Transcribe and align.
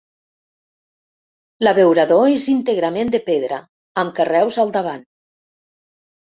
L'abeurador 1.67 2.23
és 2.37 2.47
íntegrament 2.53 3.13
de 3.17 3.21
pedra, 3.27 3.61
amb 4.05 4.17
carreus 4.21 4.59
al 4.65 4.75
davant. 4.79 5.07